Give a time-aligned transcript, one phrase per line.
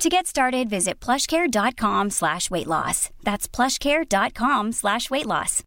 [0.00, 3.10] To get started, visit plushcare.com slash weight loss.
[3.22, 5.62] That's plushcare.com slash weight loss.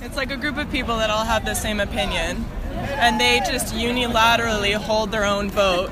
[0.00, 3.74] It's like a group of people that all have the same opinion, and they just
[3.74, 5.90] unilaterally hold their own vote,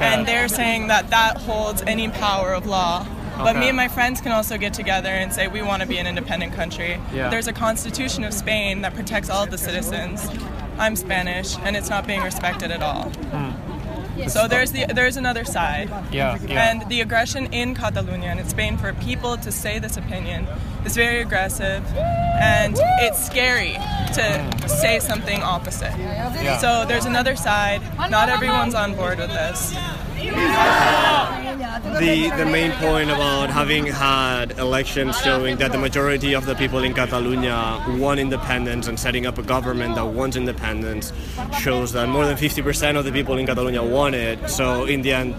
[0.00, 3.04] and they're saying that that holds any power of law.
[3.36, 3.60] But Okay.
[3.60, 6.06] me and my friends can also get together and say we want to be an
[6.06, 7.00] independent country.
[7.12, 7.30] Yeah.
[7.30, 10.24] There's a constitution of Spain that protects all of the citizens.
[10.78, 13.08] I'm Spanish, and it's not being respected at all.
[13.10, 13.63] Hmm.
[14.28, 15.88] So there's the there's another side.
[16.12, 16.70] Yeah, yeah.
[16.70, 20.46] And the aggression in Catalonia and in Spain for people to say this opinion
[20.84, 23.74] is very aggressive, and it's scary
[24.14, 25.92] to say something opposite.
[25.98, 26.58] Yeah.
[26.58, 27.82] So there's another side.
[28.10, 29.74] Not everyone's on board with this.
[31.98, 36.82] The the main point about having had elections showing that the majority of the people
[36.82, 41.12] in Catalonia want independence and setting up a government that wants independence
[41.60, 44.48] shows that more than 50% of the people in Catalonia want it.
[44.48, 45.34] So in the end,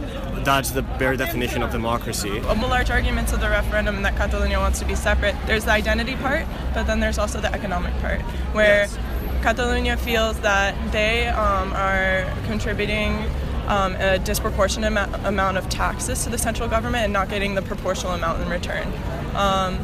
[0.45, 2.37] that's the bare definition of democracy.
[2.37, 5.35] A large arguments of the referendum and that Catalonia wants to be separate.
[5.45, 8.21] There's the identity part, but then there's also the economic part,
[8.53, 8.87] where
[9.41, 13.29] Catalonia feels that they um, are contributing
[13.67, 17.61] um, a disproportionate amou- amount of taxes to the central government and not getting the
[17.61, 18.87] proportional amount in return.
[19.35, 19.79] Um,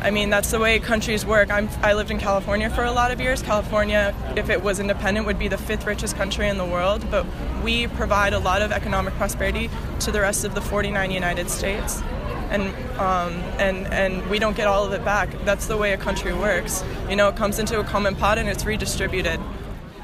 [0.00, 1.50] I mean, that's the way countries work.
[1.50, 3.42] I'm, I lived in California for a lot of years.
[3.42, 7.26] California, if it was independent, would be the fifth richest country in the world, but
[7.64, 9.68] we provide a lot of economic prosperity
[10.00, 12.02] to the rest of the 49 United States.
[12.50, 12.62] And,
[13.00, 15.28] um, and, and we don't get all of it back.
[15.44, 16.84] That's the way a country works.
[17.10, 19.40] You know, it comes into a common pot and it's redistributed.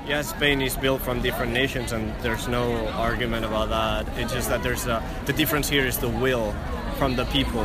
[0.06, 4.18] Yes, Spain is built from different nations, and there's no argument about that.
[4.18, 6.52] It's just that there's a, the difference here is the will
[6.98, 7.64] from the people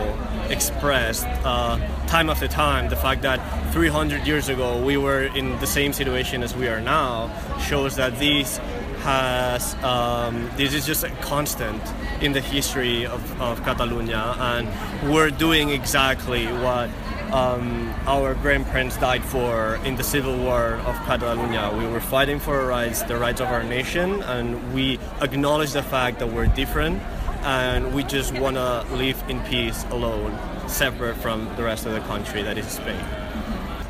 [0.49, 2.89] expressed uh, time after time.
[2.89, 3.39] The fact that
[3.73, 8.19] 300 years ago we were in the same situation as we are now shows that
[8.19, 8.57] this
[8.99, 11.81] has um, this is just a constant
[12.21, 16.89] in the history of, of Catalonia, and we're doing exactly what
[17.33, 21.73] um, our grandparents died for in the civil war of Catalonia.
[21.77, 25.83] We were fighting for our rights, the rights of our nation, and we acknowledge the
[25.83, 27.01] fact that we're different
[27.43, 32.01] and we just want to live in peace alone, separate from the rest of the
[32.01, 32.99] country that is Spain.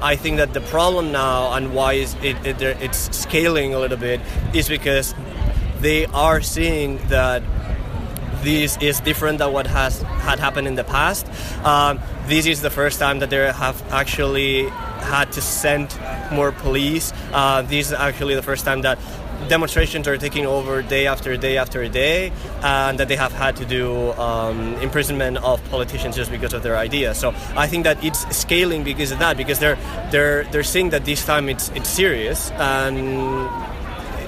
[0.01, 3.97] I think that the problem now and why is it, it, it's scaling a little
[3.97, 4.21] bit
[4.53, 5.15] is because
[5.79, 7.41] they are seeing that
[8.47, 11.27] this is different than what has had happened in the past.
[11.65, 14.69] Um, this is the first time that they have actually
[15.03, 15.87] had to send
[16.31, 17.11] more police.
[17.33, 18.97] Uh, this is actually the first time that
[19.49, 22.31] demonstrations are taking over day after day after day,
[22.63, 26.77] and that they have had to do um, imprisonment of politicians just because of their
[26.77, 27.19] ideas.
[27.19, 29.77] So I think that it's scaling because of that, because they're
[30.11, 32.97] they're they're seeing that this time it's it's serious and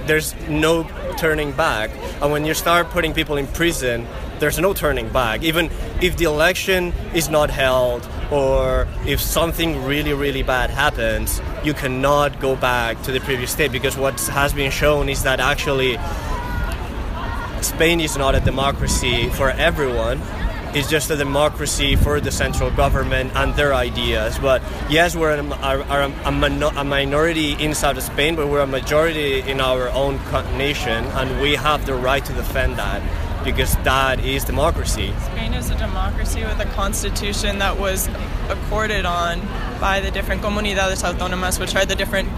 [0.09, 0.84] there's no
[1.19, 1.91] turning back.
[2.22, 4.07] And when you start putting people in prison,
[4.40, 5.44] there's no turning back.
[5.44, 5.69] Even
[6.02, 12.40] if the election is not held or if something really, really bad happens, you cannot
[12.40, 15.97] go back to the previous state because what has been shown is that actually
[17.62, 20.22] Spain is not a democracy for everyone.
[20.72, 24.38] It's just a democracy for the central government and their ideas.
[24.38, 28.68] But yes, we're a, a, a, mino- a minority inside of Spain, but we're a
[28.68, 30.19] majority in our own
[30.58, 33.02] nation, and we have the right to defend that
[33.44, 35.12] because that is democracy.
[35.31, 38.08] Spain is a democracy with a constitution that was
[38.50, 39.41] accorded on
[39.79, 42.29] by the different comunidades autónomas, which are the different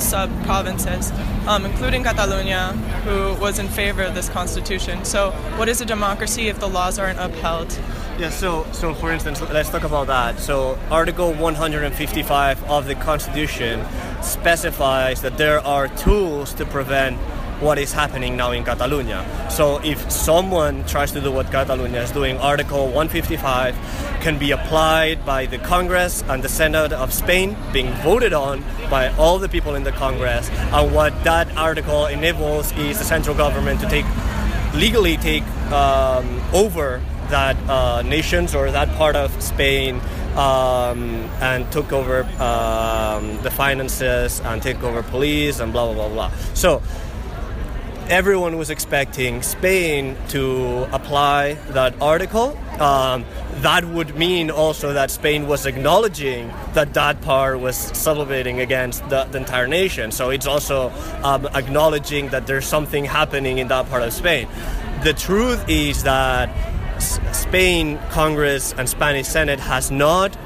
[0.00, 1.12] sub provinces,
[1.46, 2.72] um, including Catalonia,
[3.04, 5.04] who was in favor of this constitution.
[5.04, 7.78] So, what is a democracy if the laws aren't upheld?
[8.18, 10.40] Yeah, so so for instance, let's talk about that.
[10.40, 13.84] So Article 155 of the Constitution
[14.22, 17.18] specifies that there are tools to prevent
[17.60, 19.24] what is happening now in Catalonia.
[19.50, 23.74] So if someone tries to do what Catalonia is doing, Article 155
[24.20, 29.08] can be applied by the Congress and the Senate of Spain, being voted on by
[29.16, 30.50] all the people in the Congress.
[30.50, 34.06] And what that article enables is the central government to take
[34.74, 37.00] legally take um, over
[37.30, 40.00] that uh, nations or that part of Spain
[40.36, 46.08] um, and took over um, the finances and take over police and blah blah blah
[46.08, 46.30] blah.
[46.54, 46.82] So
[48.08, 52.56] everyone was expecting Spain to apply that article.
[52.80, 53.24] Um,
[53.62, 59.24] that would mean also that Spain was acknowledging that that part was celebrating against the,
[59.24, 60.12] the entire nation.
[60.12, 60.92] So it's also
[61.22, 64.48] um, acknowledging that there's something happening in that part of Spain.
[65.02, 66.48] The truth is that
[67.00, 70.36] Spain Congress and Spanish Senate has not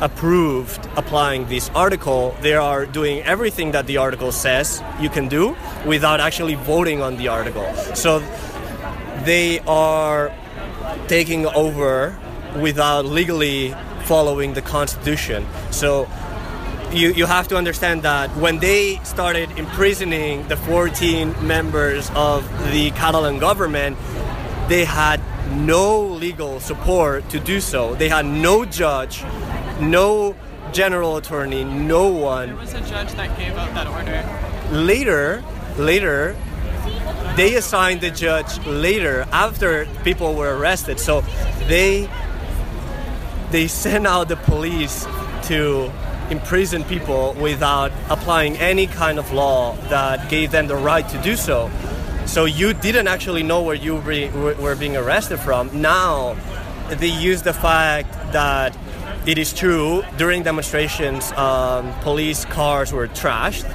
[0.00, 2.36] approved applying this article.
[2.40, 5.56] They are doing everything that the article says you can do
[5.86, 7.72] without actually voting on the article.
[7.94, 8.20] So
[9.24, 10.32] they are
[11.08, 12.16] taking over
[12.60, 13.74] without legally
[14.04, 15.46] following the constitution.
[15.70, 16.08] So
[16.92, 22.90] you, you have to understand that when they started imprisoning the 14 members of the
[22.92, 23.98] Catalan government,
[24.68, 25.20] they had
[25.50, 27.94] no legal support to do so.
[27.94, 29.22] They had no judge,
[29.80, 30.36] no
[30.72, 32.48] general attorney, no one.
[32.48, 34.84] There was a judge that gave out that order.
[34.84, 35.42] Later,
[35.76, 36.36] later,
[37.36, 40.98] they assigned the judge later after people were arrested.
[40.98, 41.22] So
[41.68, 42.08] they
[43.50, 45.06] they sent out the police
[45.44, 45.90] to
[46.30, 51.36] imprison people without applying any kind of law that gave them the right to do
[51.36, 51.70] so.
[52.26, 55.80] So you didn't actually know where you were being arrested from.
[55.80, 56.36] Now
[56.90, 58.76] they use the fact that
[59.28, 63.66] it is true during demonstrations, um, police cars were trashed.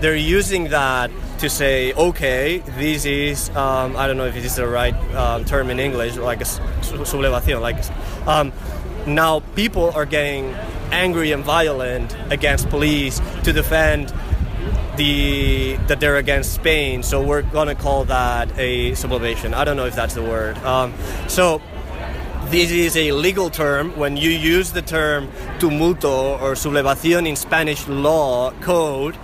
[0.00, 4.56] They're using that to say, okay, this is, um, I don't know if this is
[4.56, 7.76] the right um, term in English, like a sublevación, like
[8.26, 8.52] um,
[9.06, 10.52] now people are getting
[10.90, 14.12] angry and violent against police to defend
[14.96, 17.04] the that they're against Spain.
[17.04, 19.54] So we're gonna call that a sublevation.
[19.54, 20.56] I don't know if that's the word.
[20.58, 20.94] Um,
[21.28, 21.62] so
[22.50, 23.96] this is a legal term.
[23.96, 25.28] When you use the term
[25.58, 29.16] tumulto or sublevación in Spanish law code,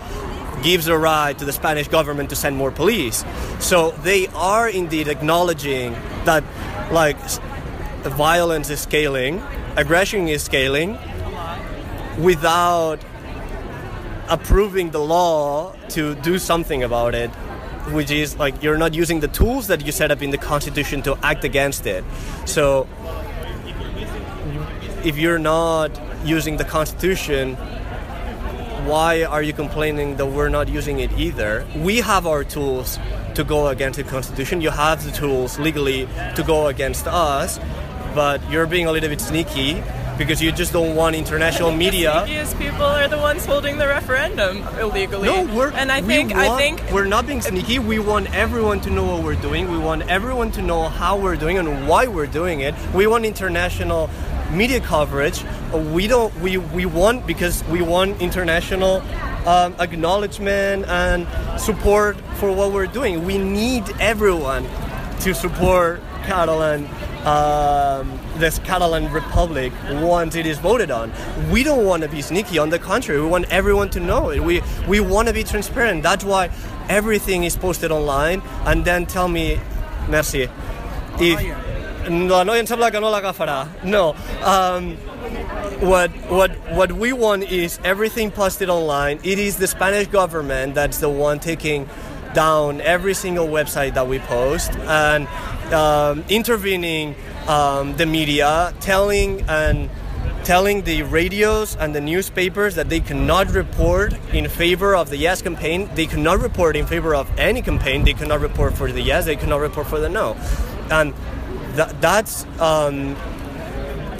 [0.62, 3.24] gives a right to the Spanish government to send more police.
[3.58, 5.92] So they are indeed acknowledging
[6.24, 6.44] that,
[6.92, 7.18] like,
[8.02, 9.42] violence is scaling
[9.76, 10.98] aggression is scaling
[12.18, 12.98] without
[14.28, 17.30] approving the law to do something about it
[17.90, 21.02] which is like you're not using the tools that you set up in the constitution
[21.02, 22.04] to act against it.
[22.46, 22.88] So
[25.04, 25.90] if you're not
[26.24, 27.56] using the constitution
[28.86, 31.64] why are you complaining that we're not using it either?
[31.76, 32.98] We have our tools
[33.34, 34.60] to go against the constitution.
[34.60, 37.60] You have the tools legally to go against us
[38.14, 39.82] but you're being a little bit sneaky
[40.18, 42.24] because you just don't want international media.
[42.26, 45.28] The sneakiest people are the ones holding the referendum illegally.
[45.28, 47.78] No, we're and I think want, I think we're not being sneaky.
[47.78, 49.70] We want everyone to know what we're doing.
[49.70, 52.74] We want everyone to know how we're doing and why we're doing it.
[52.94, 54.10] We want international
[54.50, 55.44] media coverage.
[55.92, 56.34] We don't.
[56.40, 59.02] We we want because we want international
[59.46, 61.26] um, acknowledgement and
[61.60, 63.24] support for what we're doing.
[63.24, 64.64] We need everyone
[65.20, 66.88] to support Catalan
[67.24, 71.12] um, this Catalan Republic once it is voted on.
[71.50, 72.58] We don't want to be sneaky.
[72.58, 74.40] On the contrary, we want everyone to know it.
[74.40, 76.02] We we want to be transparent.
[76.02, 76.50] That's why
[76.88, 78.42] everything is posted online.
[78.64, 79.60] And then tell me,
[80.08, 80.48] merci.
[81.20, 81.40] If
[82.08, 83.68] la noia em sembla que no l'agafarà.
[83.84, 84.14] No.
[84.44, 84.96] Um,
[85.80, 89.20] what what what we want is everything posted online.
[89.22, 91.88] It is the Spanish government that's the one taking
[92.34, 95.26] down every single website that we post and
[95.72, 97.14] um, intervening
[97.48, 99.90] um, the media, telling and
[100.44, 105.42] telling the radios and the newspapers that they cannot report in favor of the yes
[105.42, 105.88] campaign.
[105.94, 108.04] They cannot report in favor of any campaign.
[108.04, 109.24] They cannot report for the yes.
[109.24, 110.34] They cannot report for the no.
[110.90, 111.14] And
[111.74, 112.44] that, that's.
[112.60, 113.16] Um,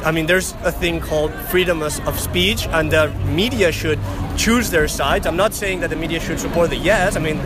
[0.04, 4.00] I mean, there's a thing called freedom of speech, and the media should
[4.36, 5.28] choose their sides.
[5.28, 7.14] I'm not saying that the media should support the yes.
[7.14, 7.38] I mean,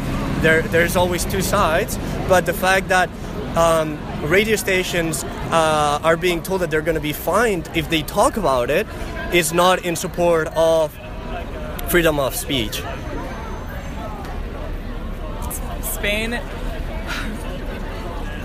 [0.47, 1.99] there, there's always two sides,
[2.29, 3.11] but the fact that
[3.57, 8.03] um, radio stations uh, are being told that they're going to be fined if they
[8.03, 8.87] talk about it
[9.33, 10.97] is not in support of
[11.89, 12.81] freedom of speech.
[15.83, 16.39] Spain,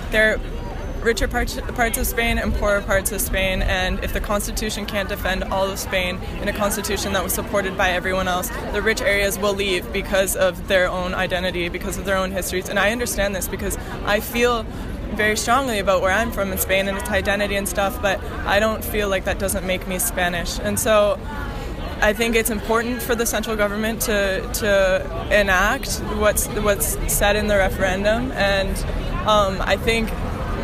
[0.10, 0.50] there are
[1.01, 5.10] richer parts, parts of Spain and poorer parts of Spain, and if the constitution can't
[5.10, 9.01] defend all of Spain in a constitution that was supported by everyone else, the rich
[9.01, 12.70] areas will leave because of their own identity, because of their own histories.
[12.70, 14.63] And I understand this because I feel
[15.15, 18.60] very strongly about where I'm from in Spain and its identity and stuff, but I
[18.60, 20.60] don't feel like that doesn't make me Spanish.
[20.60, 21.20] And so
[22.01, 27.46] I think it's important for the central government to to enact what's what's said in
[27.46, 28.75] the referendum, and
[29.27, 30.10] um, I think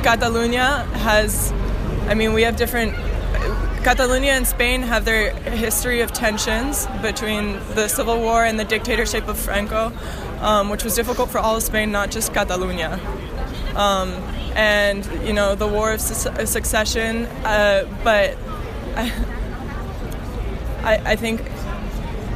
[0.08, 1.52] Catalonia has.
[2.08, 2.96] I mean, we have different.
[3.84, 9.28] Catalonia and Spain have their history of tensions between the civil war and the dictatorship
[9.28, 9.92] of Franco,
[10.40, 13.02] um, which was difficult for all of Spain, not just Catalonia.
[13.76, 14.14] Um,
[14.56, 18.38] and you know the war of su- succession, uh, but
[18.96, 19.12] I,
[20.84, 21.42] I, I think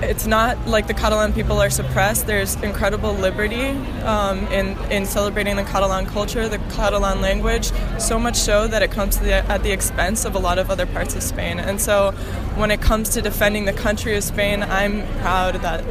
[0.04, 2.28] it's not like the Catalan people are suppressed.
[2.28, 3.70] There's incredible liberty
[4.04, 7.72] um, in in celebrating the Catalan culture, the Catalan language.
[8.00, 10.86] So much so that it comes the, at the expense of a lot of other
[10.86, 11.60] parts of Spain.
[11.60, 12.12] And so,
[12.56, 15.84] when it comes to defending the country of Spain, I'm proud that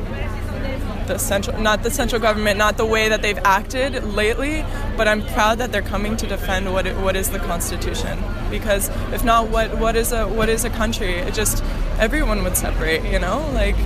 [1.10, 4.64] the central, not the central government, not the way that they've acted lately,
[4.96, 8.18] but I'm proud that they're coming to defend what it, what is the Constitution.
[8.48, 11.14] Because if not, what what is a what is a country?
[11.14, 11.64] It just
[11.98, 13.76] everyone would separate, you know, like.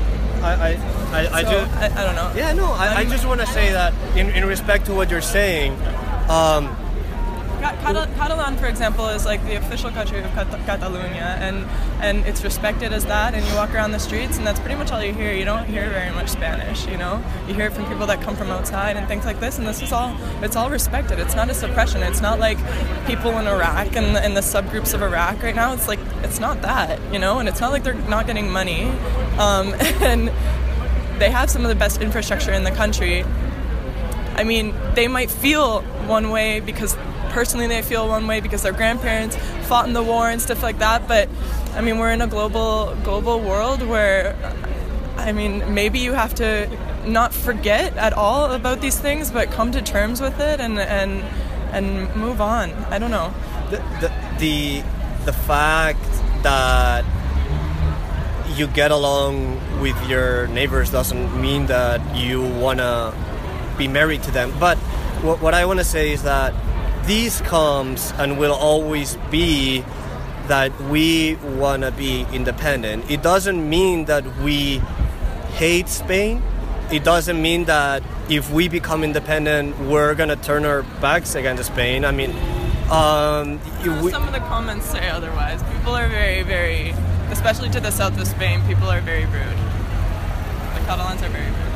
[0.44, 0.70] I, I,
[1.12, 1.56] I, I so, do.
[1.72, 2.32] I, I don't know.
[2.36, 5.22] Yeah, no, I, I just want to say that in, in respect to what you're
[5.22, 5.72] saying,
[6.28, 6.76] um,
[7.84, 11.66] Catalan, for example, is like the official country of Cat- Catalonia, and
[12.00, 13.34] and it's respected as that.
[13.34, 15.34] And you walk around the streets, and that's pretty much all you hear.
[15.34, 17.22] You don't hear very much Spanish, you know.
[17.46, 19.58] You hear it from people that come from outside and things like this.
[19.58, 21.18] And this is all it's all respected.
[21.18, 22.02] It's not a suppression.
[22.02, 22.56] It's not like
[23.06, 25.72] people in Iraq and the, subgroups of Iraq right now.
[25.72, 27.38] It's like it's not that, you know.
[27.38, 28.84] And it's not like they're not getting money,
[29.38, 30.28] um, and
[31.20, 33.24] they have some of the best infrastructure in the country.
[34.36, 36.96] I mean, they might feel one way because
[37.34, 39.36] personally they feel one way because their grandparents
[39.68, 41.06] fought in the war and stuff like that.
[41.08, 41.28] But
[41.74, 44.36] I mean, we're in a global global world where
[45.16, 46.70] I mean, maybe you have to
[47.06, 51.22] not forget at all about these things, but come to terms with it and and
[51.72, 52.70] and move on.
[52.94, 53.34] I don't know.
[53.70, 54.84] the, the the
[55.26, 56.06] the fact
[56.42, 57.04] that
[58.56, 63.12] you get along with your neighbors doesn't mean that you wanna
[63.76, 64.52] be married to them.
[64.60, 64.78] But
[65.24, 66.54] what, what I want to say is that
[67.06, 69.84] this comes and will always be
[70.48, 73.10] that we wanna be independent.
[73.10, 74.80] It doesn't mean that we
[75.54, 76.42] hate Spain.
[76.90, 82.04] It doesn't mean that if we become independent, we're gonna turn our backs against Spain.
[82.04, 82.30] I mean,
[82.90, 83.60] um,
[84.02, 85.62] we, Some of the comments say otherwise.
[85.72, 86.94] People are very, very,
[87.30, 88.60] especially to the south of Spain.
[88.66, 89.58] People are very rude.
[90.74, 91.70] The Catalans are very rude.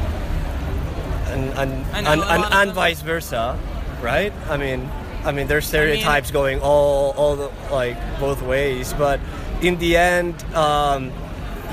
[1.28, 3.58] and and and, and, and vice versa,
[4.02, 4.32] right?
[4.48, 4.88] I mean,
[5.24, 9.20] I mean, there's stereotypes going all all the, like both ways, but
[9.62, 11.12] in the end, um,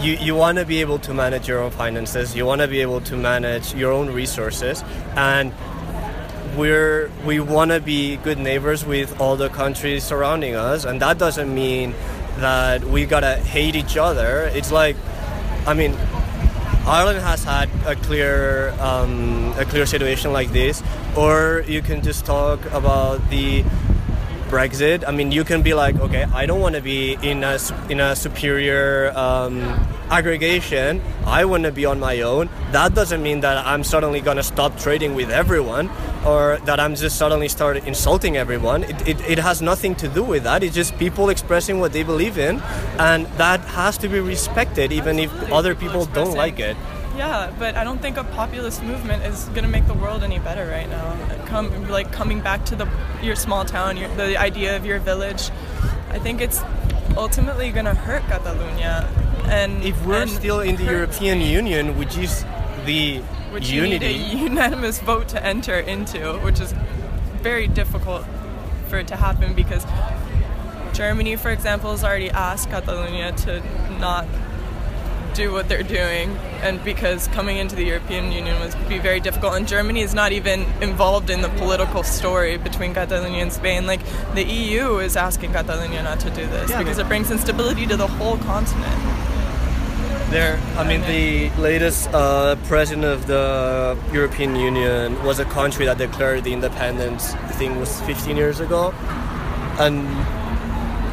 [0.02, 2.36] you you want to be able to manage your own finances.
[2.36, 4.84] You want to be able to manage your own resources,
[5.16, 5.54] and
[6.58, 11.18] we're we want to be good neighbors with all the countries surrounding us, and that
[11.18, 11.94] doesn't mean
[12.38, 14.52] that we gotta hate each other.
[14.54, 14.96] It's like,
[15.66, 15.96] I mean,
[16.86, 20.84] Ireland has had a clear um, a clear situation like this,
[21.16, 23.64] or you can just talk about the
[24.50, 25.04] Brexit.
[25.08, 27.58] I mean, you can be like, okay, I don't want to be in a
[27.90, 29.64] in a superior um,
[30.10, 31.02] aggregation.
[31.26, 32.50] I want to be on my own.
[32.72, 35.90] That doesn't mean that I'm suddenly gonna stop trading with everyone,
[36.26, 38.84] or that I'm just suddenly start insulting everyone.
[38.84, 40.64] It, it, it has nothing to do with that.
[40.64, 42.62] It's just people expressing what they believe in,
[43.00, 46.78] and that has to be respected, even if other people don't like it.
[47.18, 50.40] Yeah, but I don't think a populist movement is going to make the world any
[50.40, 51.16] better right now.
[51.46, 52.88] Come, like coming back to the
[53.22, 55.50] your small town, your, the idea of your village.
[56.10, 56.62] I think it's
[57.16, 59.10] ultimately going to hurt Catalonia.
[59.46, 62.44] And If we're and still in the European Union, which is
[62.86, 63.20] the
[63.52, 66.74] which unity, you need a unanimous vote to enter into, which is
[67.42, 68.26] very difficult
[68.88, 69.86] for it to happen because
[70.94, 73.62] Germany, for example, has already asked Catalonia to
[74.00, 74.26] not
[75.36, 76.30] do what they're doing,
[76.64, 80.32] and because coming into the European Union was be very difficult, and Germany is not
[80.32, 83.86] even involved in the political story between Catalonia and Spain.
[83.86, 84.00] Like
[84.34, 87.98] the EU is asking Catalonia not to do this Yeah, because it brings instability to
[87.98, 89.00] the whole continent.
[90.32, 90.60] there.
[90.78, 96.44] I mean, the latest uh, president of the European Union was a country that declared
[96.44, 97.34] the independence.
[97.34, 98.92] I think was 15 years ago,
[99.80, 100.08] and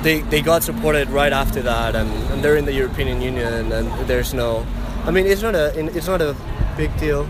[0.02, 4.08] they they got supported right after that, and, and they're in the European Union, and
[4.08, 4.66] there's no.
[5.04, 6.36] I mean, it's not a it's not a
[6.76, 7.28] big deal.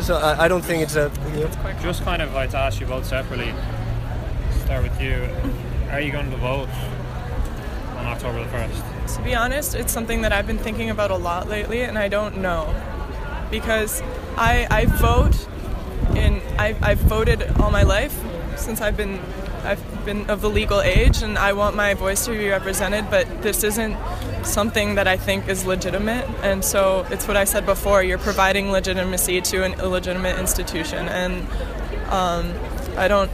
[0.00, 1.10] So I, I don't think it's a.
[1.34, 3.52] You know, Just kind of like to ask you both separately.
[4.64, 5.28] Start with you.
[5.90, 6.68] Are you going to vote
[7.98, 9.16] on October the first?
[9.16, 12.08] To be honest, it's something that I've been thinking about a lot lately, and I
[12.08, 12.74] don't know
[13.50, 14.02] because
[14.36, 15.46] I I vote
[16.16, 18.18] in I I've voted all my life
[18.56, 19.20] since I've been
[19.64, 23.10] I've been of the legal age, and I want my voice to be represented.
[23.10, 23.96] But this isn't
[24.44, 28.02] something that I think is legitimate, and so it's what I said before.
[28.02, 31.46] You're providing legitimacy to an illegitimate institution, and
[32.10, 32.52] um,
[32.96, 33.30] I don't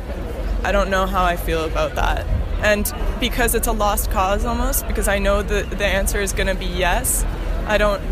[0.65, 2.27] I don't know how I feel about that.
[2.63, 6.49] And because it's a lost cause almost because I know that the answer is going
[6.49, 7.25] to be yes.
[7.67, 8.03] I don't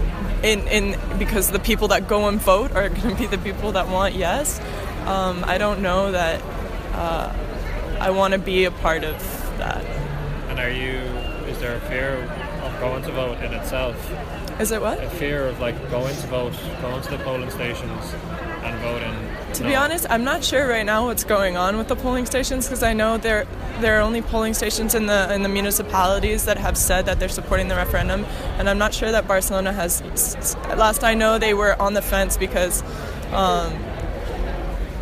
[0.42, 3.72] in in because the people that go and vote are going to be the people
[3.72, 4.60] that want yes.
[5.06, 6.42] Um, I don't know that
[6.92, 7.32] uh,
[8.00, 9.18] I want to be a part of
[9.58, 9.84] that.
[10.48, 10.98] And are you?
[11.48, 12.14] Is there a fear
[12.62, 13.96] of going to vote in itself?
[14.60, 15.02] Is it what?
[15.02, 18.14] A fear of like going to vote, going to the polling stations
[18.62, 19.14] and voting.
[19.54, 19.68] To no.
[19.68, 22.82] be honest, I'm not sure right now what's going on with the polling stations because
[22.82, 23.46] I know there
[23.80, 27.28] there are only polling stations in the in the municipalities that have said that they're
[27.28, 28.24] supporting the referendum,
[28.58, 30.02] and I'm not sure that Barcelona has.
[30.64, 32.82] At last I know, they were on the fence because
[33.32, 33.72] um,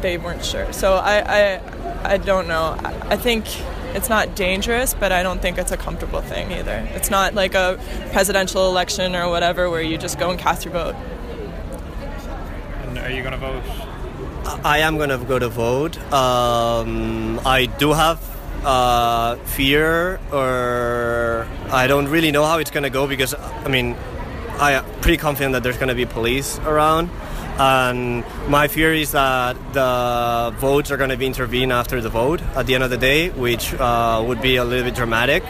[0.01, 0.73] they weren't sure.
[0.73, 1.76] So I I,
[2.11, 2.77] I don't know.
[2.79, 3.45] I, I think
[3.95, 6.89] it's not dangerous, but I don't think it's a comfortable thing either.
[6.95, 7.79] It's not like a
[8.13, 10.95] presidential election or whatever where you just go and cast your vote.
[12.83, 13.63] And are you going to vote?
[14.65, 15.99] I am gonna go to vote.
[16.13, 18.21] Um, I do have
[18.65, 23.97] uh, fear, or I don't really know how it's gonna go because I mean,
[24.59, 27.11] I am pretty confident that there's gonna be police around,
[27.59, 32.67] and my fear is that the votes are gonna be intervened after the vote at
[32.67, 35.45] the end of the day, which uh, would be a little bit dramatic.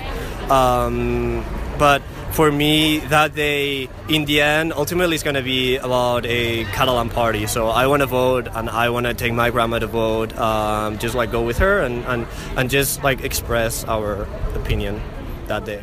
[0.50, 1.44] Um,
[1.78, 2.02] but
[2.36, 7.08] for me, that day, in the end, ultimately, it's going to be about a Catalan
[7.08, 7.46] party.
[7.46, 10.36] So I want to vote, and I want to take my grandma to vote.
[10.36, 15.00] Um, just like go with her and, and and just like express our opinion
[15.46, 15.82] that day.